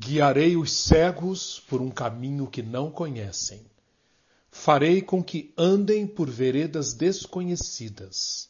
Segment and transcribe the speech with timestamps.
[0.00, 3.66] Guiarei os cegos por um caminho que não conhecem.
[4.48, 8.48] Farei com que andem por veredas desconhecidas.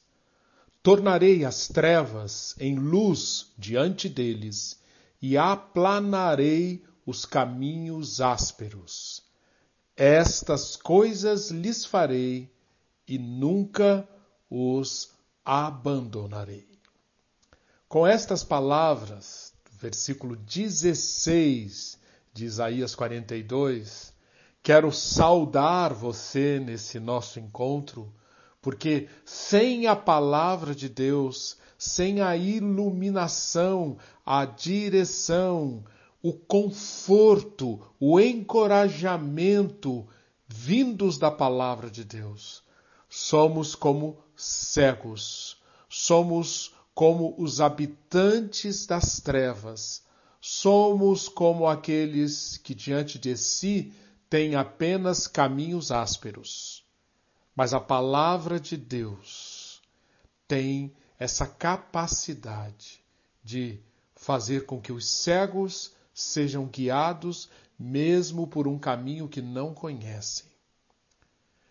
[0.83, 4.79] Tornarei as trevas em luz diante deles
[5.23, 9.23] e aplanarei os caminhos ásperos.
[9.97, 12.53] Estas coisas lhes farei
[13.07, 14.07] e nunca
[14.51, 15.13] os
[15.43, 16.69] abandonarei.
[17.89, 19.48] Com estas palavras,
[19.79, 21.99] versículo 16
[22.35, 24.13] de Isaías 42,
[24.63, 28.13] quero saudar você nesse nosso encontro,
[28.61, 33.97] porque sem a palavra de Deus, sem a iluminação,
[34.27, 35.85] a direção,
[36.21, 40.07] o conforto, o encorajamento
[40.49, 42.65] vindos da palavra de Deus,
[43.09, 45.57] somos como cegos,
[45.89, 50.03] somos como os habitantes das trevas,
[50.41, 53.93] somos como aqueles que diante de si
[54.29, 56.85] têm apenas caminhos ásperos.
[57.55, 59.81] Mas a palavra de Deus
[60.49, 63.01] tem essa capacidade
[63.45, 63.79] de
[64.17, 70.47] fazer com que os cegos sejam guiados mesmo por um caminho que não conhecem.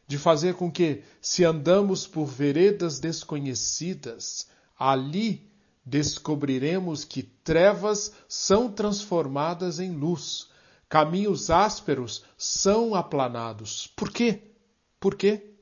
[0.07, 4.47] De fazer com que, se andamos por veredas desconhecidas,
[4.77, 5.49] Ali
[5.85, 10.49] descobriremos que trevas são transformadas em luz,
[10.89, 13.87] caminhos ásperos são aplanados.
[13.87, 14.51] Por quê?
[14.99, 15.53] Por quê?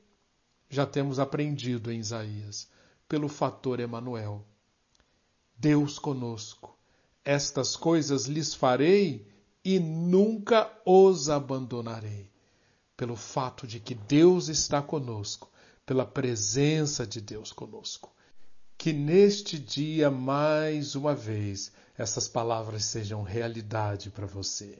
[0.68, 2.68] Já temos aprendido em Isaías,
[3.08, 4.44] pelo fator Emanuel.
[5.56, 6.76] Deus conosco.
[7.24, 9.26] Estas coisas lhes farei
[9.64, 12.30] e nunca os abandonarei.
[12.96, 15.50] Pelo fato de que Deus está conosco,
[15.84, 18.12] pela presença de Deus conosco.
[18.78, 24.78] Que neste dia, mais uma vez, essas palavras sejam realidade para você.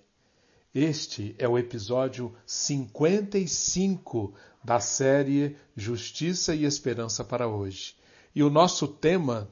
[0.75, 7.97] Este é o episódio 55 da série Justiça e Esperança para hoje.
[8.35, 9.51] E o nosso tema,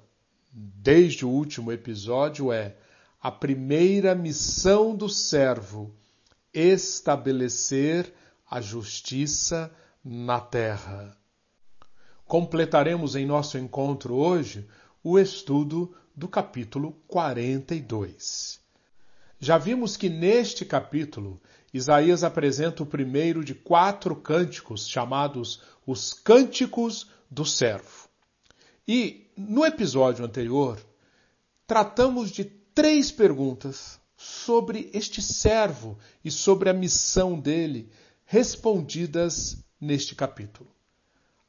[0.53, 2.77] desde o último episódio, é
[3.21, 5.97] a primeira missão do servo:
[6.53, 8.13] estabelecer
[8.49, 9.75] a justiça
[10.05, 11.17] na terra
[12.35, 14.67] completaremos em nosso encontro hoje
[15.05, 18.59] o estudo do capítulo 42.
[19.39, 21.41] Já vimos que neste capítulo
[21.73, 28.09] Isaías apresenta o primeiro de quatro cânticos chamados os Cânticos do Servo.
[28.89, 30.85] E no episódio anterior
[31.69, 37.93] tratamos de três perguntas sobre este servo e sobre a missão dele,
[38.27, 40.75] respondidas neste capítulo.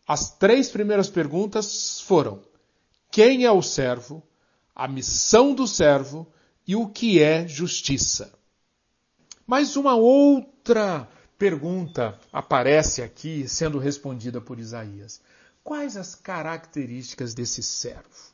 [0.08, 2.42] As três primeiras perguntas foram:
[3.12, 4.22] quem é o servo,
[4.76, 6.28] a missão do servo
[6.68, 8.34] e o que é justiça.
[9.48, 11.08] Mas uma outra
[11.38, 15.22] pergunta aparece aqui sendo respondida por Isaías.
[15.64, 18.34] Quais as características desse servo?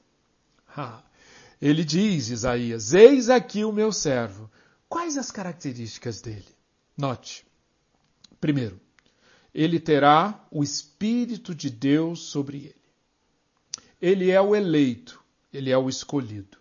[0.75, 1.01] Ah,
[1.61, 4.49] ele diz, Isaías: Eis aqui o meu servo.
[4.89, 6.47] Quais as características dele?
[6.97, 7.45] Note.
[8.39, 8.79] Primeiro,
[9.53, 12.75] ele terá o Espírito de Deus sobre ele.
[14.01, 15.21] Ele é o eleito,
[15.53, 16.57] ele é o escolhido.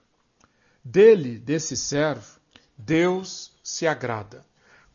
[0.85, 2.39] Dele, desse servo,
[2.77, 4.45] Deus se agrada.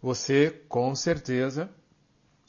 [0.02, 1.70] Você, com certeza,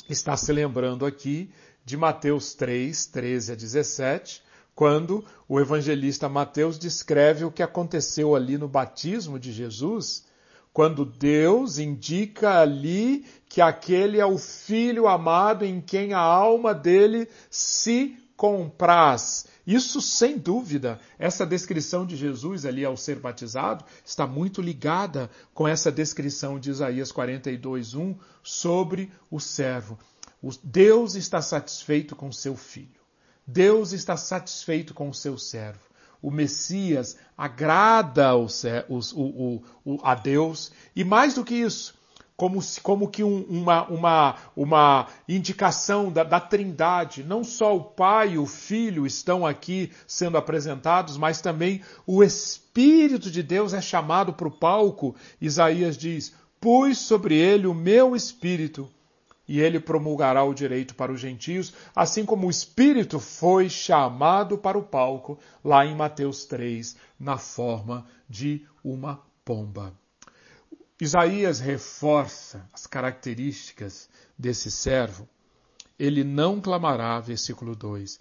[0.08, 1.50] está se lembrando aqui
[1.84, 4.42] de Mateus 3, 13 a 17,
[4.74, 10.25] quando o evangelista Mateus descreve o que aconteceu ali no batismo de Jesus
[10.76, 17.30] quando Deus indica ali que aquele é o filho amado em quem a alma dele
[17.48, 19.46] se compraz.
[19.66, 25.66] Isso, sem dúvida, essa descrição de Jesus ali ao ser batizado está muito ligada com
[25.66, 29.98] essa descrição de Isaías 42:1 sobre o servo.
[30.62, 33.00] Deus está satisfeito com seu filho.
[33.46, 35.86] Deus está satisfeito com o seu servo
[36.26, 38.48] o Messias agrada o,
[39.14, 41.94] o, o, a Deus, e mais do que isso,
[42.36, 48.32] como, como que um, uma, uma, uma indicação da, da Trindade, não só o Pai
[48.32, 54.32] e o Filho estão aqui sendo apresentados, mas também o Espírito de Deus é chamado
[54.32, 55.14] para o palco.
[55.40, 58.90] Isaías diz: Pus sobre ele o meu espírito
[59.48, 64.78] e ele promulgará o direito para os gentios, assim como o Espírito foi chamado para
[64.78, 69.92] o palco, lá em Mateus 3, na forma de uma pomba.
[71.00, 74.08] Isaías reforça as características
[74.38, 75.28] desse servo.
[75.98, 78.18] Ele não clamará, versículo 2,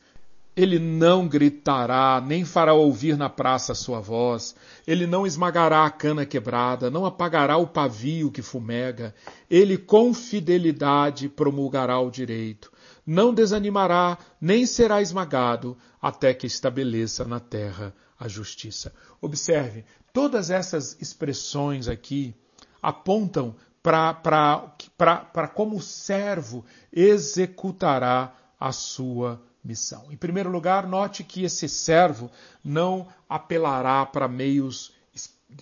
[0.56, 4.56] Ele não gritará, nem fará ouvir na praça a sua voz.
[4.88, 9.14] Ele não esmagará a cana quebrada, não apagará o pavio que fumega.
[9.50, 12.72] Ele com fidelidade promulgará o direito.
[13.06, 18.94] Não desanimará, nem será esmagado, até que estabeleça na terra a justiça.
[19.22, 22.34] Observe, todas essas expressões aqui
[22.82, 30.06] apontam para como o servo executará a sua missão.
[30.12, 32.30] Em primeiro lugar, note que esse servo
[32.64, 34.94] não apelará para meios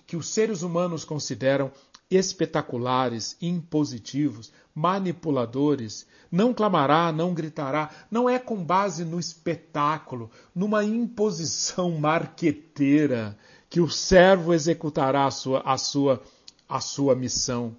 [0.06, 1.70] que os seres humanos consideram
[2.10, 11.92] espetaculares, impositivos, manipuladores, não clamará, não gritará, não é com base no espetáculo, numa imposição
[11.98, 13.36] marqueteira
[13.70, 16.22] que o servo executará a sua, a sua,
[16.68, 17.76] a sua missão.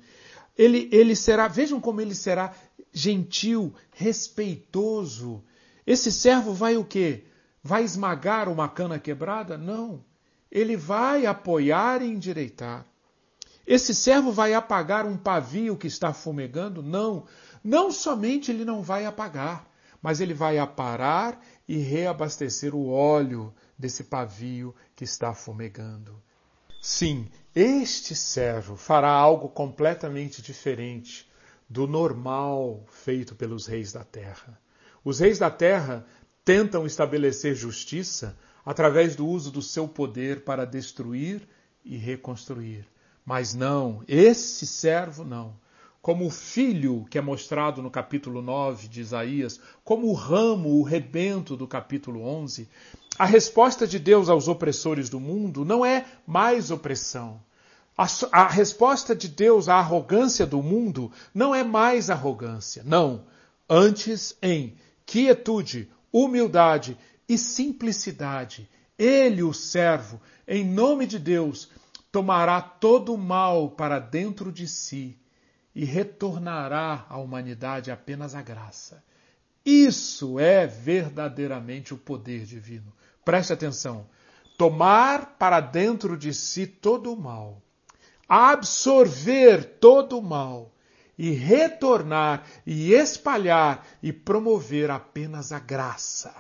[0.58, 2.54] Ele, ele será, vejam como ele será
[2.92, 5.44] gentil, respeitoso,
[5.86, 7.26] esse servo vai o quê?
[7.64, 9.58] Vai esmagar uma cana quebrada?
[9.58, 10.04] Não.
[10.52, 12.86] Ele vai apoiar e endireitar.
[13.68, 16.82] Esse servo vai apagar um pavio que está fumegando?
[16.82, 17.26] Não.
[17.64, 19.68] Não somente ele não vai apagar,
[20.02, 26.22] mas ele vai aparar e reabastecer o óleo desse pavio que está fumegando.
[26.82, 31.28] Sim, este servo fará algo completamente diferente
[31.68, 34.60] do normal feito pelos reis da terra.
[35.06, 36.04] Os reis da terra
[36.44, 38.36] tentam estabelecer justiça
[38.66, 41.48] através do uso do seu poder para destruir
[41.86, 42.88] e reconstruir.
[43.24, 45.54] Mas não, esse servo não.
[46.02, 50.84] Como o filho que é mostrado no capítulo 9 de Isaías, como o ramo, o
[50.84, 52.68] rebento do capítulo 11,
[53.18, 57.40] a resposta de Deus aos opressores do mundo não é mais opressão.
[57.96, 62.84] A, a resposta de Deus à arrogância do mundo não é mais arrogância.
[62.84, 63.24] Não.
[63.70, 64.76] Antes, em
[65.06, 66.98] quietude, humildade
[67.28, 68.70] e simplicidade.
[68.98, 71.70] Ele, o servo, em nome de Deus,
[72.12, 75.18] tomará todo o mal para dentro de si
[75.76, 79.04] e retornará à humanidade apenas a graça.
[79.66, 82.94] Isso é verdadeiramente o poder divino.
[83.26, 84.08] Preste atenção.
[84.58, 87.62] Tomar para dentro de si todo o mal,
[88.30, 90.72] absorver todo o mal
[91.18, 96.34] e retornar e espalhar e promover apenas a graça.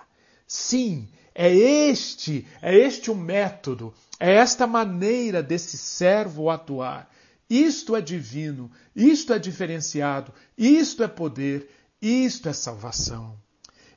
[0.47, 7.09] Sim, é este, é este o método, é esta maneira desse servo atuar.
[7.49, 11.69] Isto é divino, isto é diferenciado, isto é poder,
[12.01, 13.37] isto é salvação.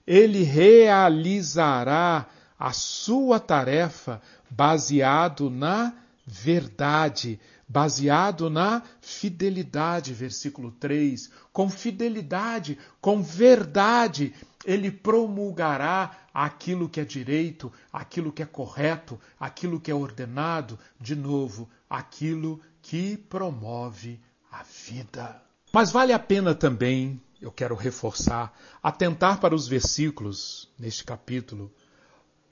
[0.06, 2.26] Ele realizará
[2.58, 4.20] a sua tarefa
[4.50, 5.94] baseado na
[6.26, 11.30] verdade, baseado na fidelidade, versículo 3.
[11.52, 14.34] Com fidelidade, com verdade,
[14.64, 21.14] ele promulgará aquilo que é direito, aquilo que é correto, aquilo que é ordenado, de
[21.14, 24.20] novo, aquilo que promove
[24.50, 25.42] a vida.
[25.72, 31.70] Mas vale a pena também, eu quero reforçar, atentar para os versículos neste capítulo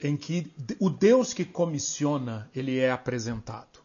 [0.01, 3.76] em que o Deus que comissiona, ele é apresentado.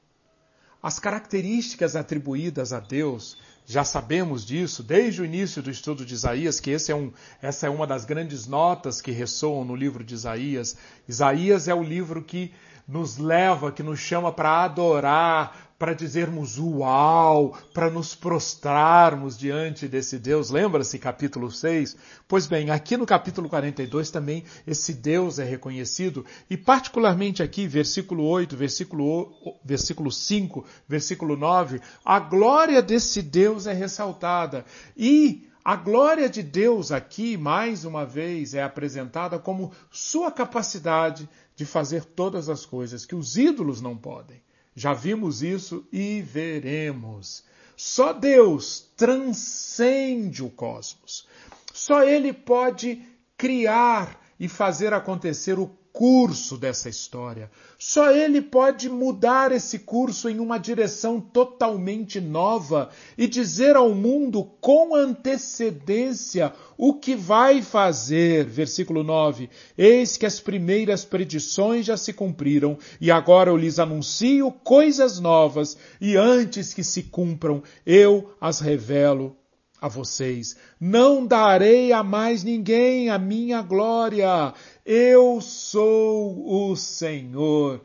[0.81, 6.59] As características atribuídas a Deus, já sabemos disso desde o início do estudo de Isaías,
[6.59, 7.11] que é um,
[7.41, 10.75] essa é uma das grandes notas que ressoam no livro de Isaías.
[11.07, 12.51] Isaías é o livro que
[12.87, 20.19] nos leva, que nos chama para adorar, para dizermos uau, para nos prostrarmos diante desse
[20.19, 20.51] Deus.
[20.51, 21.97] Lembra-se capítulo 6?
[22.27, 28.25] Pois bem, aqui no capítulo 42 também esse Deus é reconhecido e particularmente aqui, versículo
[28.25, 29.33] 8, versículo,
[29.65, 34.63] versículo 5, versículo 9, a glória desse Deus é ressaltada
[34.95, 41.65] e a glória de Deus aqui, mais uma vez, é apresentada como sua capacidade de
[41.65, 44.43] fazer todas as coisas que os ídolos não podem.
[44.75, 47.43] Já vimos isso e veremos.
[47.75, 51.27] Só Deus transcende o cosmos.
[51.73, 53.01] Só Ele pode
[53.37, 57.51] criar e fazer acontecer o curso dessa história.
[57.77, 64.43] Só ele pode mudar esse curso em uma direção totalmente nova e dizer ao mundo
[64.59, 68.45] com antecedência o que vai fazer.
[68.45, 74.51] Versículo 9: Eis que as primeiras predições já se cumpriram, e agora eu lhes anuncio
[74.63, 79.35] coisas novas, e antes que se cumpram, eu as revelo
[79.81, 80.55] a vocês.
[80.79, 84.53] Não darei a mais ninguém a minha glória.
[84.85, 87.81] Eu sou o Senhor.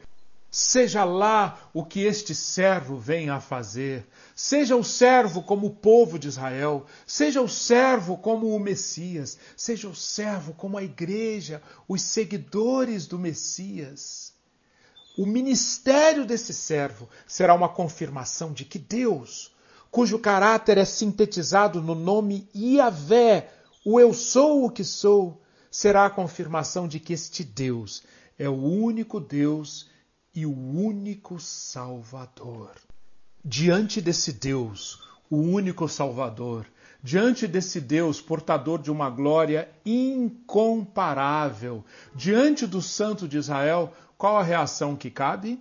[0.50, 6.18] Seja lá o que este servo venha a fazer, seja o servo como o povo
[6.18, 12.00] de Israel, seja o servo como o Messias, seja o servo como a igreja, os
[12.00, 14.32] seguidores do Messias.
[15.18, 19.54] O ministério desse servo será uma confirmação de que Deus,
[19.90, 23.50] cujo caráter é sintetizado no nome Iavé,
[23.84, 25.40] o eu sou o que sou,
[25.70, 28.02] será a confirmação de que este Deus
[28.38, 29.88] é o único Deus
[30.34, 32.72] e o único Salvador.
[33.44, 35.00] Diante desse Deus,
[35.30, 36.66] o único Salvador,
[37.02, 44.42] diante desse Deus portador de uma glória incomparável, diante do Santo de Israel, qual a
[44.42, 45.60] reação que cabe?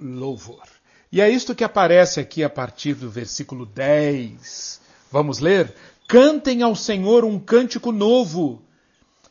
[0.00, 0.66] Louvor.
[1.14, 4.80] E é isto que aparece aqui a partir do versículo 10.
[5.12, 5.72] Vamos ler?
[6.08, 8.60] Cantem ao Senhor um cântico novo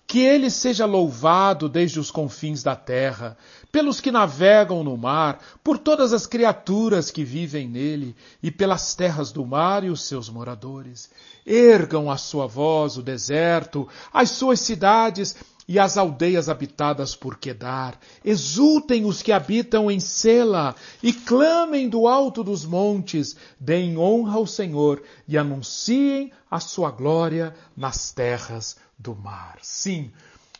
[0.08, 3.38] que ele seja louvado desde os confins da terra,
[3.70, 9.34] pelos que navegam no mar, por todas as criaturas que vivem nele, e pelas terras
[9.34, 11.10] do mar e os seus moradores.
[11.46, 15.36] Ergam a sua voz o deserto, as suas cidades
[15.68, 18.00] e as aldeias habitadas por Quedar.
[18.24, 23.36] Exultem os que habitam em Sela e clamem do alto dos montes.
[23.60, 29.58] Deem honra ao Senhor e anunciem a sua glória nas terras do mar.
[29.62, 30.12] Sim,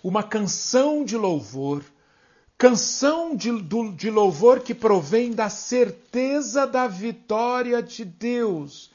[0.04, 1.84] uma canção de louvor,
[2.58, 3.50] canção de,
[3.96, 8.92] de louvor que provém da certeza da vitória de Deus.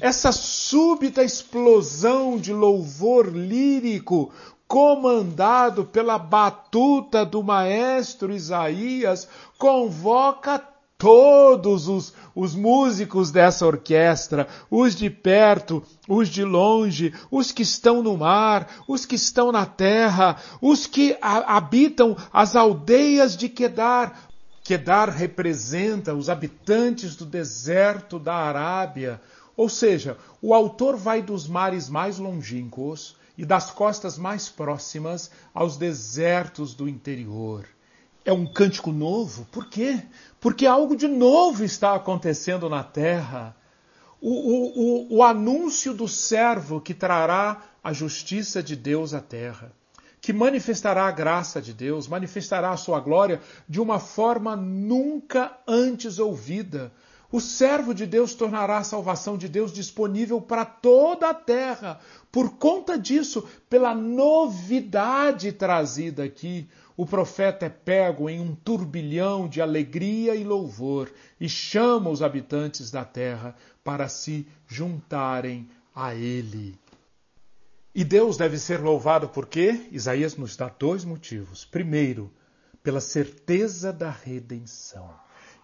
[0.00, 4.32] Essa súbita explosão de louvor lírico,
[4.72, 10.58] comandado pela batuta do maestro Isaías, convoca
[10.96, 18.02] todos os, os músicos dessa orquestra, os de perto, os de longe, os que estão
[18.02, 24.30] no mar, os que estão na terra, os que a, habitam as aldeias de Quedar.
[24.64, 29.20] Quedar representa os habitantes do deserto da Arábia.
[29.54, 35.76] Ou seja, o autor vai dos mares mais longínquos e das costas mais próximas aos
[35.76, 37.66] desertos do interior
[38.24, 39.46] é um cântico novo.
[39.50, 40.00] Por quê?
[40.40, 43.56] Porque algo de novo está acontecendo na terra.
[44.20, 49.72] O, o, o, o, anúncio do servo que trará a justiça de Deus à terra,
[50.20, 56.20] que manifestará a graça de Deus, manifestará a sua glória de uma forma nunca antes
[56.20, 56.92] ouvida.
[57.32, 61.98] O servo de Deus tornará a salvação de Deus disponível para toda a terra.
[62.30, 69.62] Por conta disso, pela novidade trazida aqui, o profeta é pego em um turbilhão de
[69.62, 71.10] alegria e louvor
[71.40, 76.78] e chama os habitantes da terra para se juntarem a ele.
[77.94, 79.88] E Deus deve ser louvado por quê?
[79.90, 81.64] Isaías nos dá dois motivos.
[81.64, 82.30] Primeiro,
[82.82, 85.10] pela certeza da redenção.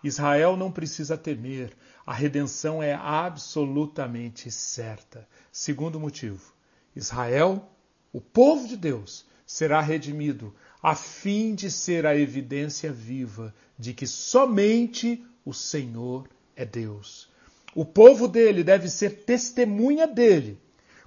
[0.03, 1.77] Israel não precisa temer,
[2.07, 5.29] a redenção é absolutamente certa.
[5.51, 6.53] Segundo motivo,
[6.95, 7.69] Israel,
[8.13, 14.07] o povo de Deus, será redimido a fim de ser a evidência viva de que
[14.07, 17.29] somente o Senhor é Deus.
[17.75, 20.61] O povo dele deve ser testemunha dele,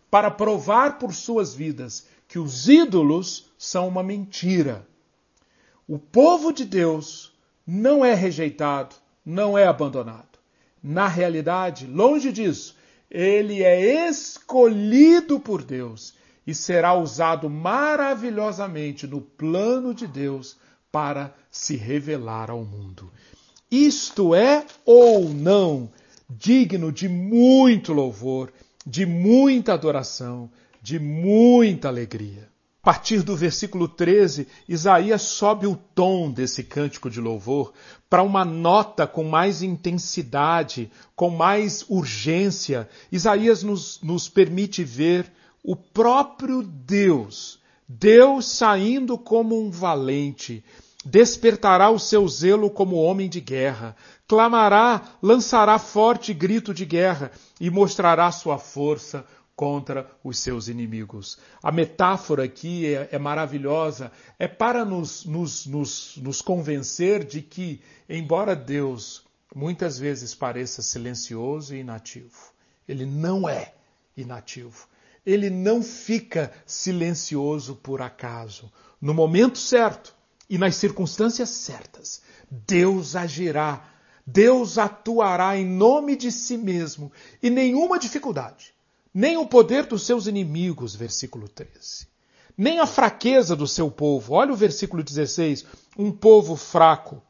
[0.09, 4.85] para provar por suas vidas que os ídolos são uma mentira.
[5.87, 7.30] O povo de Deus
[7.65, 10.39] não é rejeitado, não é abandonado.
[10.83, 12.75] Na realidade, longe disso,
[13.09, 16.13] ele é escolhido por Deus
[16.45, 20.57] e será usado maravilhosamente no plano de Deus
[20.91, 23.11] para se revelar ao mundo.
[23.69, 25.89] Isto é ou não
[26.29, 28.51] digno de muito louvor,
[28.85, 30.49] de muita adoração,
[30.81, 32.50] de muita alegria.
[32.83, 37.73] A partir do versículo 13, Isaías sobe o tom desse cântico de louvor
[38.09, 42.89] para uma nota com mais intensidade, com mais urgência.
[43.11, 45.31] Isaías nos, nos permite ver
[45.63, 50.63] o próprio Deus, Deus saindo como um valente,
[51.05, 53.95] despertará o seu zelo como homem de guerra,
[54.27, 59.23] clamará, lançará forte grito de guerra e mostrará sua força
[59.55, 61.37] contra os seus inimigos.
[61.61, 67.81] A metáfora aqui é, é maravilhosa, é para nos, nos, nos, nos convencer de que,
[68.09, 72.53] embora Deus muitas vezes pareça silencioso e inativo,
[72.87, 73.73] ele não é
[74.15, 74.89] inativo
[75.25, 78.71] ele não fica silencioso por acaso.
[78.99, 80.15] No momento certo
[80.49, 83.87] e nas circunstâncias certas, Deus agirá,
[84.25, 88.73] Deus atuará em nome de si mesmo e nenhuma dificuldade,
[89.13, 92.07] nem o poder dos seus inimigos, versículo 13,
[92.57, 94.33] nem a fraqueza do seu povo.
[94.33, 95.65] Olha o versículo 16,
[95.97, 97.21] um povo fraco,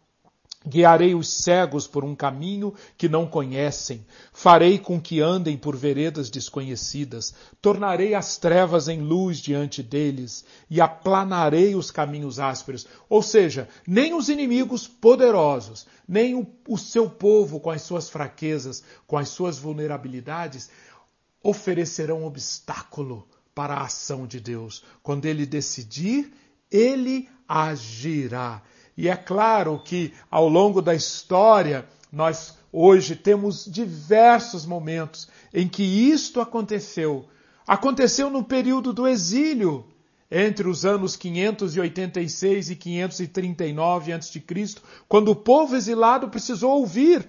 [0.63, 6.29] Guiarei os cegos por um caminho que não conhecem, farei com que andem por veredas
[6.29, 12.85] desconhecidas, tornarei as trevas em luz diante deles e aplanarei os caminhos ásperos.
[13.09, 18.83] Ou seja, nem os inimigos poderosos, nem o, o seu povo com as suas fraquezas,
[19.07, 20.69] com as suas vulnerabilidades,
[21.43, 24.83] oferecerão obstáculo para a ação de Deus.
[25.03, 26.31] Quando ele decidir,
[26.71, 28.61] ele agirá.
[28.95, 35.83] E é claro que ao longo da história, nós hoje temos diversos momentos em que
[35.83, 37.27] isto aconteceu.
[37.67, 39.85] Aconteceu no período do exílio,
[40.29, 44.41] entre os anos 586 e 539 a.C.,
[45.07, 47.27] quando o povo exilado precisou ouvir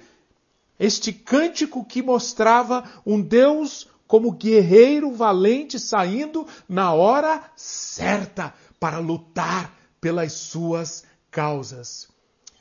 [0.78, 9.74] este cântico que mostrava um Deus como guerreiro valente saindo na hora certa para lutar
[10.02, 12.08] pelas suas causas.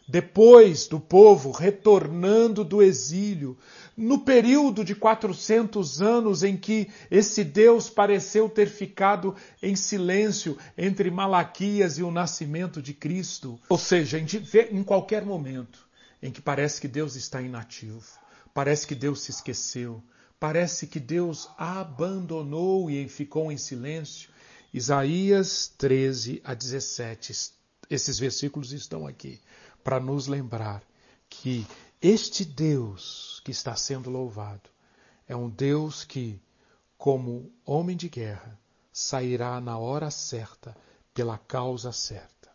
[0.07, 3.57] Depois do povo retornando do exílio,
[3.97, 11.11] no período de 400 anos em que esse Deus pareceu ter ficado em silêncio entre
[11.11, 14.17] Malaquias e o nascimento de Cristo, ou seja,
[14.71, 15.85] em qualquer momento
[16.23, 18.01] em que parece que Deus está inativo,
[18.53, 20.01] parece que Deus se esqueceu,
[20.41, 24.31] parece que Deus abandonou e ficou em silêncio.
[24.73, 27.53] Isaías 13 a 17
[27.87, 29.39] esses versículos estão aqui
[29.83, 30.81] para nos lembrar
[31.29, 31.67] que
[32.01, 34.67] este Deus que está sendo louvado
[35.27, 36.41] é um Deus que,
[36.97, 38.59] como homem de guerra,
[38.91, 40.75] sairá na hora certa
[41.13, 42.49] pela causa certa.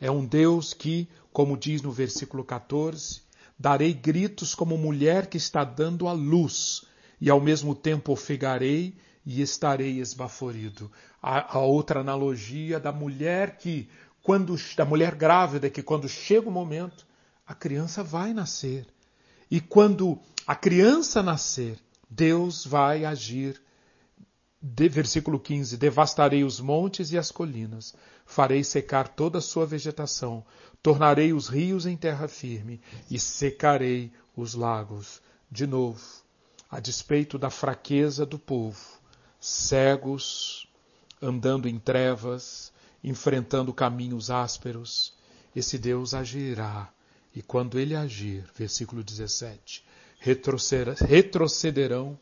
[0.00, 3.22] É um Deus que, como diz no versículo 14,
[3.56, 6.89] darei gritos como mulher que está dando a luz,
[7.20, 10.90] e ao mesmo tempo ofegarei e estarei esbaforido.
[11.22, 13.88] A, a outra analogia da mulher que,
[14.22, 17.06] quando da mulher grávida que quando chega o momento,
[17.46, 18.86] a criança vai nascer.
[19.50, 23.60] E quando a criança nascer, Deus vai agir.
[24.62, 27.94] De, versículo 15: Devastarei os montes e as colinas,
[28.26, 30.44] farei secar toda a sua vegetação,
[30.82, 35.22] tornarei os rios em terra firme e secarei os lagos.
[35.50, 36.00] De novo,
[36.70, 39.00] a despeito da fraqueza do povo,
[39.40, 40.68] cegos,
[41.20, 45.12] andando em trevas, enfrentando caminhos ásperos,
[45.54, 46.88] esse Deus agirá.
[47.34, 49.84] E quando ele agir, versículo 17,
[50.18, 52.18] retrocederão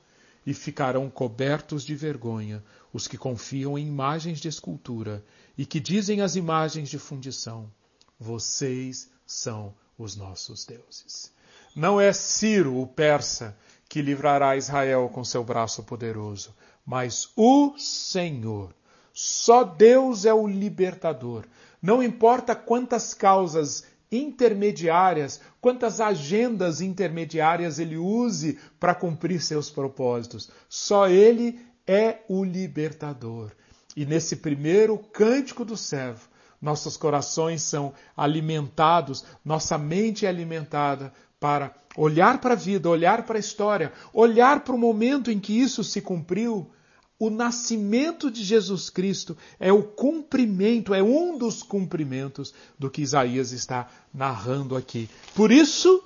[0.46, 5.22] e ficarão cobertos de vergonha os que confiam em imagens de escultura
[5.56, 7.70] e que dizem às imagens de fundição:
[8.18, 11.32] Vocês são os nossos deuses.
[11.74, 13.56] Não é Ciro, o persa,
[13.88, 18.74] que livrará Israel com seu braço poderoso, mas o Senhor
[19.20, 21.44] só Deus é o libertador.
[21.82, 30.50] Não importa quantas causas intermediárias, quantas agendas intermediárias ele use para cumprir seus propósitos.
[30.68, 33.50] Só ele é o libertador.
[33.96, 36.28] E nesse primeiro cântico do servo,
[36.62, 43.36] nossos corações são alimentados, nossa mente é alimentada para olhar para a vida, olhar para
[43.36, 46.70] a história, olhar para o momento em que isso se cumpriu
[47.18, 53.50] o nascimento de Jesus Cristo é o cumprimento, é um dos cumprimentos do que Isaías
[53.50, 55.08] está narrando aqui.
[55.34, 56.00] Por isso,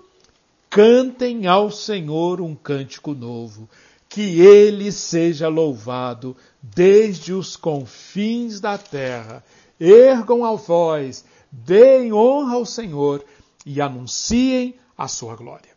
[0.70, 3.68] cantem ao Senhor um cântico novo,
[4.08, 9.44] que ele seja louvado desde os confins da terra.
[9.78, 13.22] Ergam a voz, deem honra ao Senhor
[13.66, 15.70] e anunciem a sua glória.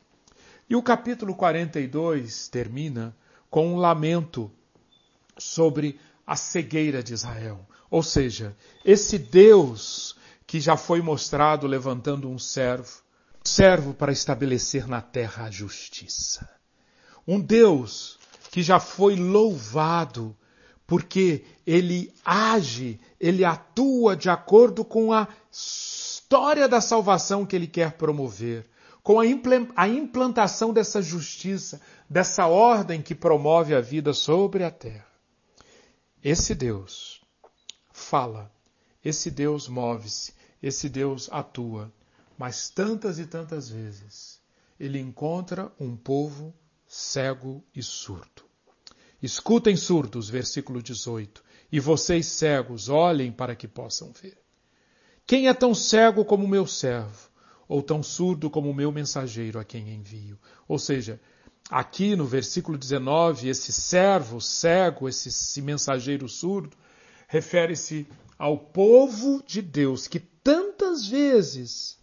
[0.70, 3.16] E o capítulo 42 termina
[3.50, 4.52] com um lamento
[5.38, 7.66] sobre a cegueira de Israel.
[7.90, 10.16] Ou seja, esse Deus
[10.48, 13.02] que já foi mostrado levantando um servo,
[13.44, 16.50] servo para estabelecer na terra a justiça.
[17.28, 18.18] Um Deus
[18.52, 20.36] que já foi louvado
[20.88, 27.94] porque ele age, ele atua de acordo com a história da salvação que ele quer
[27.94, 28.66] promover,
[29.06, 35.06] com a implantação dessa justiça, dessa ordem que promove a vida sobre a terra.
[36.24, 37.22] Esse Deus
[37.94, 38.52] fala,
[39.04, 41.94] esse Deus move-se, esse Deus atua,
[42.36, 44.42] mas tantas e tantas vezes
[44.80, 46.52] ele encontra um povo
[46.88, 48.42] cego e surdo.
[49.22, 54.36] Escutem surdos, versículo 18, e vocês cegos, olhem para que possam ver.
[55.28, 57.35] Quem é tão cego como meu servo,
[57.68, 60.38] ou tão surdo como o meu mensageiro a quem envio?
[60.68, 61.20] Ou seja,
[61.70, 66.78] aqui no versículo 19, esse servo cego, esse, esse mensageiro surdo,
[67.28, 71.98] refere-se ao povo de Deus que tantas vezes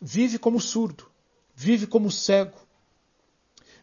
[0.00, 1.06] vive como surdo,
[1.54, 2.58] vive como cego.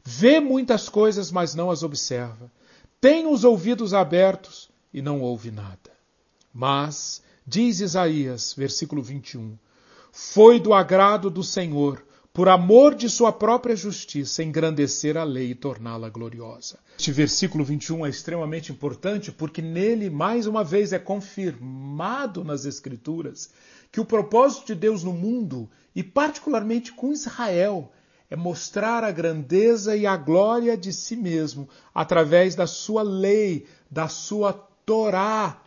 [0.04, 2.52] Vê muitas coisas, mas não as observa.
[3.00, 5.92] Tem os ouvidos abertos e não ouve nada.
[6.54, 9.58] Mas, diz Isaías, versículo 21,
[10.12, 15.56] foi do agrado do Senhor, por amor de sua própria justiça, engrandecer a lei e
[15.56, 16.80] torná-la gloriosa.
[16.98, 23.50] Este versículo 21 é extremamente importante porque nele, mais uma vez, é confirmado nas Escrituras
[23.92, 27.92] que o propósito de Deus no mundo, e particularmente com Israel,
[28.30, 34.08] é mostrar a grandeza e a glória de si mesmo através da sua lei, da
[34.08, 34.54] sua
[34.86, 35.62] Torá.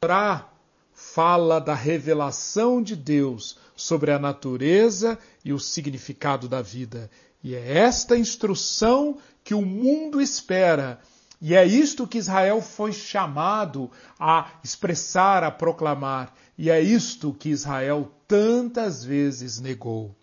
[0.00, 0.53] Torá
[0.94, 7.10] fala da revelação de Deus sobre a natureza e o significado da vida.
[7.42, 10.98] E é esta instrução que o mundo espera.
[11.40, 16.32] E é isto que Israel foi chamado a expressar, a proclamar.
[16.56, 20.14] E é isto que Israel tantas vezes negou.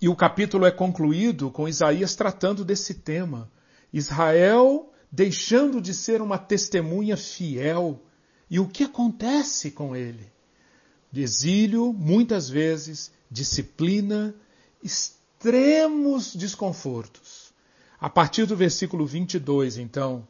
[0.00, 3.50] E o capítulo é concluído com Isaías tratando desse tema.
[3.92, 8.00] Israel deixando de ser uma testemunha fiel.
[8.52, 10.30] E o que acontece com ele?
[11.10, 14.34] Exílio, muitas vezes, disciplina,
[14.84, 17.50] extremos desconfortos.
[17.98, 20.28] A partir do versículo 22, então,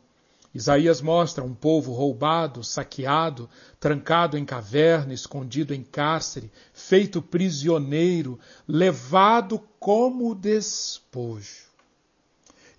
[0.54, 9.58] Isaías mostra um povo roubado, saqueado, trancado em caverna, escondido em cárcere, feito prisioneiro, levado
[9.80, 11.66] como despojo.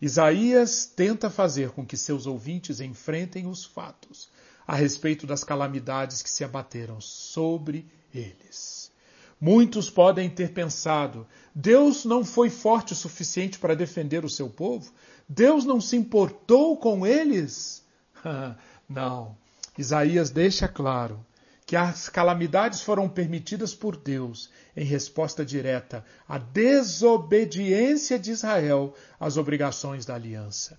[0.01, 4.31] Isaías tenta fazer com que seus ouvintes enfrentem os fatos
[4.67, 8.91] a respeito das calamidades que se abateram sobre eles.
[9.39, 14.91] Muitos podem ter pensado: Deus não foi forte o suficiente para defender o seu povo?
[15.27, 17.83] Deus não se importou com eles?
[18.87, 19.35] não.
[19.77, 21.25] Isaías deixa claro
[21.65, 29.37] que as calamidades foram permitidas por Deus em resposta direta à desobediência de Israel às
[29.37, 30.77] obrigações da aliança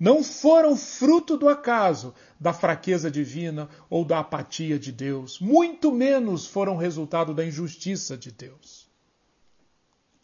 [0.00, 6.46] não foram fruto do acaso, da fraqueza divina ou da apatia de Deus, muito menos
[6.46, 8.88] foram resultado da injustiça de Deus.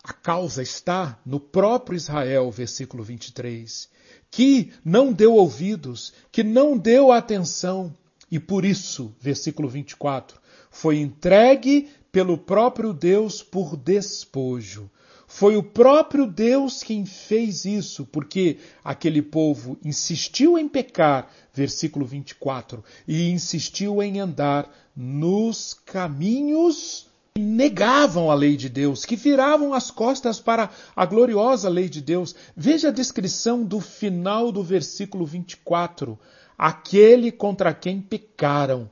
[0.02, 3.90] A causa está no próprio Israel, versículo 23,
[4.30, 7.92] que não deu ouvidos, que não deu atenção,
[8.30, 14.90] e por isso, versículo 24, foi entregue pelo próprio Deus por despojo.
[15.38, 22.82] Foi o próprio Deus quem fez isso, porque aquele povo insistiu em pecar, versículo 24,
[23.06, 29.90] e insistiu em andar nos caminhos que negavam a lei de Deus, que viravam as
[29.90, 32.34] costas para a gloriosa lei de Deus.
[32.56, 36.18] Veja a descrição do final do versículo 24.
[36.56, 38.88] Aquele contra quem pecaram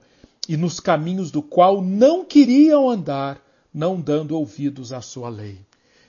[0.47, 5.59] e nos caminhos do qual não queriam andar, não dando ouvidos à sua lei.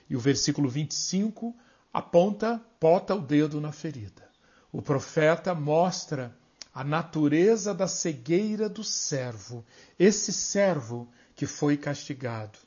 [0.08, 1.54] E o versículo 25
[1.92, 4.28] aponta, bota o dedo na ferida.
[4.72, 6.36] O profeta mostra
[6.72, 9.64] a natureza da cegueira do servo,
[9.98, 12.58] esse servo que foi castigado,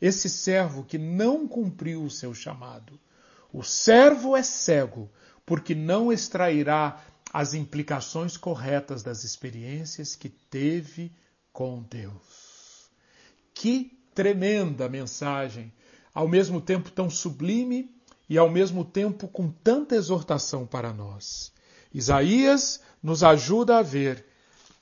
[0.00, 2.98] esse servo que não cumpriu o seu chamado.
[3.52, 5.10] O servo é cego
[5.44, 11.12] porque não extrairá as implicações corretas das experiências que teve
[11.52, 12.88] com Deus.
[13.52, 15.72] Que tremenda mensagem
[16.16, 17.90] ao mesmo tempo tão sublime
[18.26, 21.52] e ao mesmo tempo com tanta exortação para nós.
[21.92, 24.24] Isaías nos ajuda a ver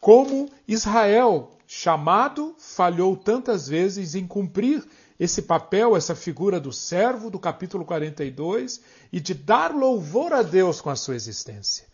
[0.00, 4.86] como Israel, chamado, falhou tantas vezes em cumprir
[5.18, 8.80] esse papel, essa figura do servo do capítulo 42
[9.12, 11.84] e de dar louvor a Deus com a sua existência.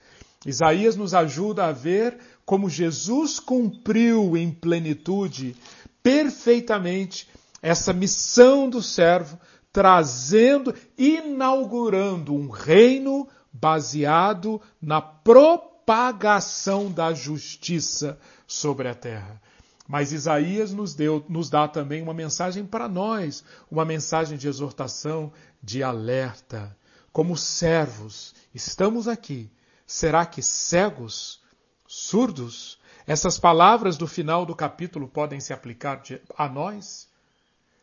[0.45, 5.57] Isaías nos ajuda a ver como Jesus cumpriu em plenitude,
[6.03, 7.27] perfeitamente,
[7.63, 9.39] essa missão do servo,
[9.73, 19.41] trazendo, inaugurando um reino baseado na propagação da justiça sobre a terra.
[19.87, 25.33] Mas Isaías nos, deu, nos dá também uma mensagem para nós, uma mensagem de exortação,
[25.61, 26.77] de alerta.
[27.13, 29.51] Como servos, estamos aqui.
[29.85, 31.43] Será que cegos,
[31.89, 32.79] surdos?
[33.05, 36.01] Essas palavras do final do capítulo podem se aplicar
[36.39, 37.10] a nós?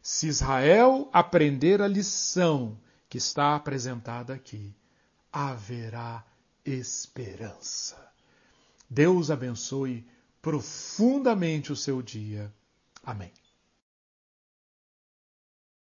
[0.09, 4.73] Se Israel aprender a lição que está apresentada aqui,
[5.29, 6.25] haverá
[6.63, 7.97] esperança.
[8.89, 10.07] Deus abençoe
[10.41, 12.49] profundamente o seu dia.
[13.03, 13.33] Amém.